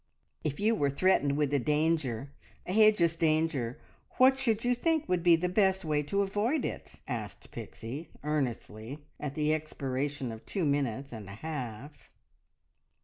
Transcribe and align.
"If 0.43 0.59
you 0.59 0.73
were 0.73 0.89
threatened 0.89 1.37
with 1.37 1.53
a 1.53 1.59
danger 1.59 2.31
a 2.65 2.73
hidjus 2.73 3.15
danger 3.15 3.79
what 4.17 4.39
should 4.39 4.65
you 4.65 4.73
think 4.73 5.07
would 5.07 5.21
be 5.21 5.35
the 5.35 5.47
best 5.47 5.85
way 5.85 6.01
to 6.01 6.23
avoid 6.23 6.65
it?" 6.65 6.95
asked 7.07 7.51
Pixie 7.51 8.09
earnestly, 8.23 8.97
at 9.19 9.35
the 9.35 9.53
expiration 9.53 10.31
of 10.31 10.43
two 10.47 10.65
minutes 10.65 11.13
and 11.13 11.29
a 11.29 11.35
half. 11.35 12.09